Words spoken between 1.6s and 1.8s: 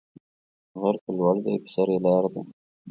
پر